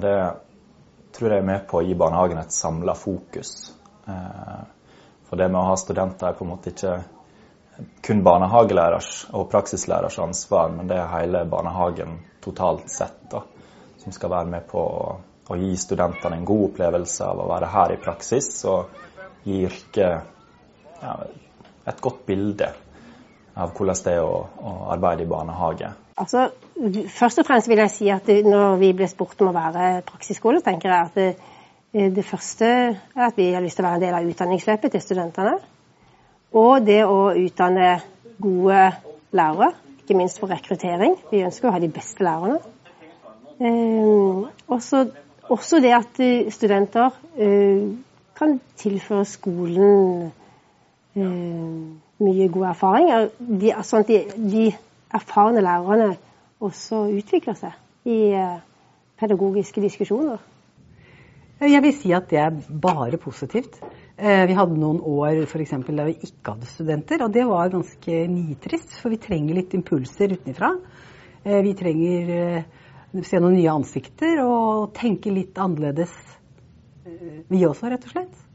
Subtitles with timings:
[0.00, 0.16] Det
[1.12, 3.72] tror jeg er med på å gi barnehagen et samla fokus.
[4.08, 4.62] Eh,
[5.28, 6.96] for det med å ha studenter er på en måte ikke
[8.04, 13.42] kun barnehagelærers og praksislærers ansvar, men det er hele barnehagen totalt sett da,
[14.02, 15.14] som skal være med på å,
[15.48, 18.92] å gi studentene en god opplevelse av å være her i praksis, og
[19.48, 21.16] gi yrket ja,
[21.88, 22.68] et godt bilde
[23.54, 25.92] av hvordan det er å, å arbeide i barnehage.
[26.22, 26.50] Altså,
[27.10, 30.60] først og fremst vil jeg si at når vi ble spurt om å være praksisskole,
[30.62, 34.04] tenker jeg at det, det, første er at vi har lyst til å være en
[34.04, 35.56] del av utdanningsløpet til studentene.
[36.54, 37.96] Og det å utdanne
[38.42, 38.84] gode
[39.34, 41.16] lærere, ikke minst for rekruttering.
[41.32, 42.60] Vi ønsker å ha de beste lærerne.
[43.62, 45.02] Eh, også,
[45.48, 46.22] også, det at
[46.54, 47.90] studenter eh,
[48.38, 50.30] kan tilføre skolen
[51.16, 51.26] eh,
[52.22, 53.12] mye god erfaring.
[53.38, 54.22] De, sånn at de,
[54.54, 54.66] de
[55.14, 56.14] erfarne lærerne
[56.62, 58.58] også utvikler seg i eh,
[59.20, 60.40] pedagogiske diskusjoner.
[61.62, 63.78] Jeg vil si at det er bare positivt.
[64.18, 67.70] Eh, vi hadde noen år for eksempel, da vi ikke hadde studenter, og det var
[67.70, 68.96] ganske nitrist.
[68.98, 70.72] For vi trenger litt impulser utenfra.
[71.44, 72.32] Eh, vi trenger
[73.12, 76.14] å se noen nye ansikter og tenke litt annerledes,
[77.52, 78.51] vi også, rett og slett.